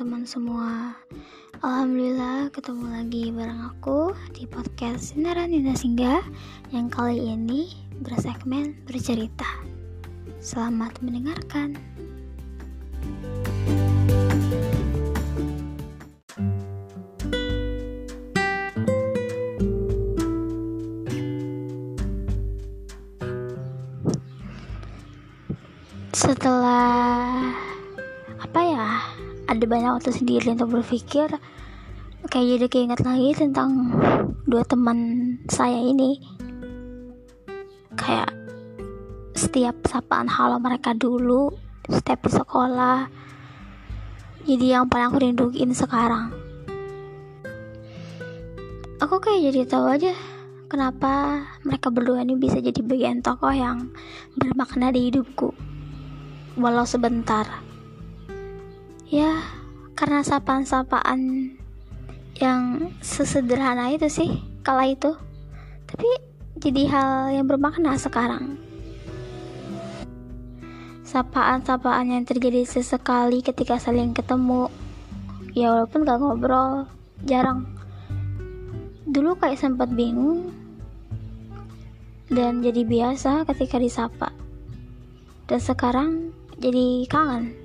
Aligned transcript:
teman-teman 0.00 0.24
semua. 0.24 0.96
Alhamdulillah 1.60 2.48
ketemu 2.56 2.88
lagi 2.88 3.28
bareng 3.36 3.68
aku 3.68 4.16
di 4.32 4.48
podcast 4.48 5.12
Sinaran 5.12 5.52
Indah 5.52 5.76
Singgah 5.76 6.24
Yang 6.72 6.86
kali 6.96 7.20
ini 7.20 7.76
bersegmen 8.00 8.80
bercerita. 8.88 9.44
Selamat 10.40 10.96
mendengarkan. 11.04 11.76
Setelah 26.16 27.52
apa 28.40 28.60
ya 28.64 28.88
ada 29.50 29.66
banyak 29.66 29.98
waktu 29.98 30.14
sendiri 30.14 30.54
untuk 30.54 30.78
berpikir. 30.78 31.26
Kayak 32.30 32.46
jadi 32.54 32.66
keinget 32.70 33.00
lagi 33.02 33.34
tentang 33.34 33.90
dua 34.46 34.62
teman 34.62 34.98
saya 35.50 35.82
ini. 35.82 36.22
Kayak 37.98 38.30
setiap 39.34 39.74
sapaan 39.90 40.30
halo 40.30 40.62
mereka 40.62 40.94
dulu 40.94 41.50
setiap 41.90 42.22
di 42.22 42.30
sekolah. 42.30 43.10
Jadi 44.46 44.66
yang 44.70 44.86
paling 44.86 45.10
aku 45.10 45.18
rinduin 45.18 45.74
sekarang. 45.74 46.30
Aku 49.02 49.18
kayak 49.18 49.50
jadi 49.50 49.66
tahu 49.66 49.86
aja 49.90 50.14
kenapa 50.70 51.42
mereka 51.66 51.90
berdua 51.90 52.22
ini 52.22 52.38
bisa 52.38 52.62
jadi 52.62 52.78
bagian 52.84 53.26
tokoh 53.26 53.50
yang 53.50 53.90
bermakna 54.38 54.94
di 54.94 55.10
hidupku. 55.10 55.50
Walau 56.60 56.84
sebentar 56.86 57.69
ya 59.10 59.42
karena 59.98 60.22
sapaan-sapaan 60.22 61.50
yang 62.38 62.94
sesederhana 63.02 63.90
itu 63.90 64.06
sih 64.06 64.30
kala 64.62 64.86
itu. 64.86 65.12
Tapi 65.90 66.08
jadi 66.62 66.82
hal 66.88 67.10
yang 67.34 67.50
bermakna 67.50 67.98
sekarang. 67.98 68.56
Sapaan-sapaan 71.02 72.06
yang 72.06 72.22
terjadi 72.22 72.62
sesekali 72.62 73.42
ketika 73.42 73.82
saling 73.82 74.14
ketemu. 74.14 74.70
Ya 75.58 75.74
walaupun 75.74 76.06
gak 76.06 76.22
ngobrol 76.22 76.86
jarang. 77.26 77.66
Dulu 79.10 79.34
kayak 79.42 79.58
sempat 79.58 79.90
bingung 79.90 80.54
dan 82.30 82.62
jadi 82.62 82.86
biasa 82.86 83.42
ketika 83.50 83.82
disapa. 83.82 84.30
Dan 85.50 85.58
sekarang 85.58 86.30
jadi 86.62 87.10
kangen 87.10 87.59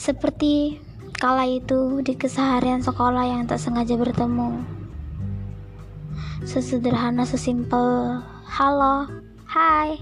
seperti 0.00 0.80
kala 1.20 1.44
itu 1.44 2.00
di 2.00 2.16
keseharian 2.16 2.80
sekolah 2.80 3.20
yang 3.20 3.44
tak 3.44 3.60
sengaja 3.60 4.00
bertemu. 4.00 4.64
Sesederhana, 6.48 7.28
sesimpel, 7.28 8.24
halo, 8.48 9.04
hai. 9.44 10.00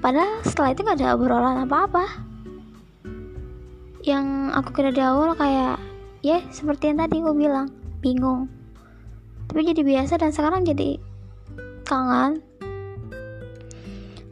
Padahal 0.00 0.40
setelah 0.40 0.72
itu 0.72 0.80
gak 0.88 0.96
ada 0.96 1.12
obrolan 1.12 1.68
apa-apa. 1.68 2.08
Yang 4.00 4.24
aku 4.56 4.70
kira 4.72 4.88
di 4.88 5.04
awal 5.04 5.36
kayak, 5.36 5.76
ya 6.24 6.40
seperti 6.48 6.96
yang 6.96 7.04
tadi 7.04 7.20
aku 7.20 7.36
bilang, 7.36 7.68
bingung. 8.00 8.48
Tapi 9.52 9.68
jadi 9.68 9.84
biasa 9.84 10.16
dan 10.16 10.32
sekarang 10.32 10.64
jadi 10.64 10.96
kangen. 11.84 12.40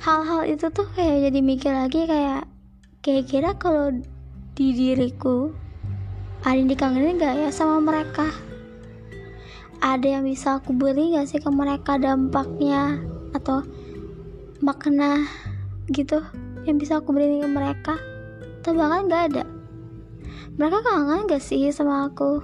Hal-hal 0.00 0.48
itu 0.48 0.72
tuh 0.72 0.88
kayak 0.96 1.28
jadi 1.28 1.38
mikir 1.44 1.76
lagi 1.76 2.08
kayak, 2.08 2.48
kira-kira 3.04 3.52
kalau 3.60 3.92
di 4.54 4.70
diriku. 4.70 5.50
Ada 6.46 6.54
yang 6.54 6.70
dikangenin 6.70 7.18
gak 7.18 7.34
ya 7.34 7.50
sama 7.50 7.82
mereka? 7.82 8.30
Ada 9.82 10.18
yang 10.18 10.24
bisa 10.24 10.62
aku 10.62 10.70
beri 10.70 11.18
gak 11.18 11.26
sih 11.26 11.42
ke 11.42 11.50
mereka 11.50 11.98
dampaknya 11.98 13.02
atau 13.34 13.66
makna 14.62 15.26
gitu 15.90 16.22
yang 16.64 16.78
bisa 16.78 17.02
aku 17.02 17.10
beri 17.10 17.42
ke 17.42 17.50
mereka? 17.50 17.98
Atau 18.62 18.78
bahkan 18.78 19.10
gak 19.10 19.22
ada? 19.34 19.44
Mereka 20.54 20.86
kangen 20.86 21.26
gak 21.26 21.42
sih 21.42 21.66
sama 21.74 22.06
aku? 22.06 22.38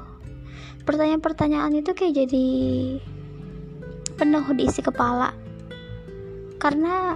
Pertanyaan-pertanyaan 0.82 1.78
itu 1.78 1.94
kayak 1.94 2.26
jadi 2.26 2.46
penuh 4.18 4.44
di 4.58 4.66
isi 4.66 4.82
kepala. 4.82 5.30
Karena 6.58 7.14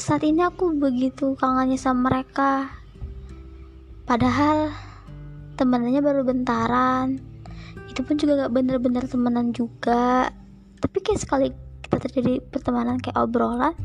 saat 0.00 0.24
ini 0.24 0.40
aku 0.40 0.72
begitu 0.72 1.36
kangennya 1.36 1.76
sama 1.76 2.08
mereka 2.08 2.77
padahal 4.08 4.72
temenannya 5.60 6.00
baru 6.00 6.24
bentaran. 6.24 7.20
Itu 7.92 8.00
pun 8.00 8.16
juga 8.16 8.48
gak 8.48 8.56
bener-bener 8.56 9.04
temenan 9.04 9.52
juga. 9.52 10.32
Tapi 10.80 10.96
kayak 11.04 11.20
sekali 11.20 11.52
kita 11.84 12.00
terjadi 12.08 12.40
pertemanan 12.48 12.96
kayak 13.00 13.20
obrolan 13.20 13.76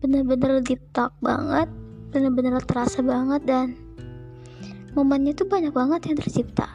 bener-bener 0.00 0.64
deep 0.64 0.80
talk 0.96 1.12
banget 1.20 1.68
bener-bener 2.10 2.58
terasa 2.64 3.04
banget 3.04 3.44
dan 3.44 3.76
momennya 4.96 5.36
tuh 5.36 5.46
banyak 5.46 5.70
banget 5.70 6.10
yang 6.10 6.16
tercipta. 6.18 6.66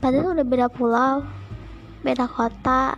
Padahal 0.00 0.32
udah 0.38 0.46
beda 0.46 0.66
pulau 0.72 1.20
beda 2.00 2.24
kota 2.32 2.96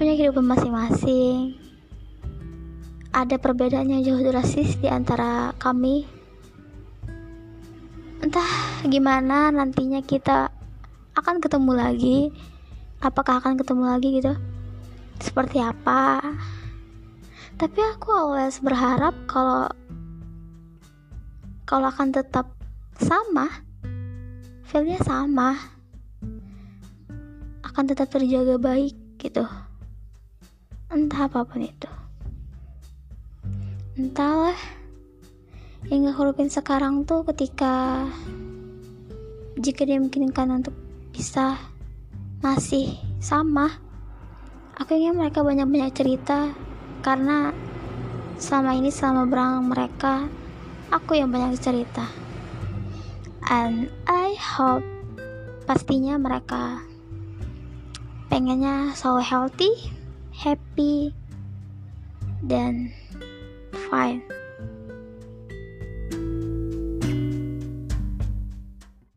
punya 0.00 0.16
kehidupan 0.16 0.48
masing-masing 0.48 1.61
ada 3.12 3.36
perbedaan 3.36 3.92
yang 3.92 4.00
jauh 4.00 4.24
drastis 4.24 4.80
di 4.80 4.88
antara 4.88 5.52
kami. 5.60 6.08
Entah 8.24 8.80
gimana 8.88 9.52
nantinya 9.52 10.00
kita 10.00 10.48
akan 11.12 11.36
ketemu 11.44 11.72
lagi. 11.76 12.18
Apakah 13.04 13.44
akan 13.44 13.60
ketemu 13.60 13.84
lagi 13.84 14.08
gitu? 14.16 14.32
Seperti 15.20 15.60
apa? 15.60 16.24
Tapi 17.60 17.80
aku 17.84 18.08
always 18.16 18.56
berharap 18.64 19.12
kalau 19.28 19.68
kalau 21.68 21.92
akan 21.92 22.16
tetap 22.16 22.48
sama. 22.96 23.52
Feelnya 24.64 24.96
sama. 25.04 25.60
Akan 27.60 27.84
tetap 27.84 28.08
terjaga 28.08 28.56
baik 28.56 28.96
gitu. 29.20 29.44
Entah 30.88 31.28
apa 31.28 31.44
pun 31.44 31.60
itu 31.60 32.01
entahlah. 33.96 34.56
Yang 35.90 36.14
gak 36.14 36.16
hurufin 36.16 36.50
sekarang 36.50 37.02
tuh 37.02 37.26
ketika 37.34 38.06
jika 39.58 39.82
dia 39.82 39.98
memungkinkan 39.98 40.62
untuk 40.62 40.74
bisa 41.10 41.58
masih 42.42 42.96
sama 43.22 43.70
aku 44.78 44.98
ingin 44.98 45.18
mereka 45.18 45.44
banyak-banyak 45.44 45.92
cerita. 45.92 46.54
Karena 47.02 47.50
selama 48.38 48.78
ini 48.78 48.90
selama 48.90 49.26
berang 49.26 49.66
mereka 49.68 50.26
aku 50.90 51.18
yang 51.18 51.30
banyak 51.30 51.58
cerita. 51.58 52.06
And 53.50 53.90
I 54.06 54.38
hope 54.38 54.86
pastinya 55.66 56.16
mereka 56.16 56.82
pengennya 58.30 58.96
selalu 58.96 59.22
healthy 59.22 59.72
happy 60.32 61.12
dan 62.42 62.90
fine 63.92 64.22